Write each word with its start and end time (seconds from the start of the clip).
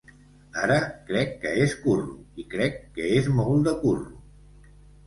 Ara, 0.61 0.77
crec 1.09 1.35
que 1.45 1.51
és 1.65 1.77
curro 1.83 2.17
i 2.45 2.49
crec 2.57 2.83
que 2.97 3.13
és 3.23 3.31
molt 3.39 3.71
de 3.71 3.77
curro. 3.85 4.79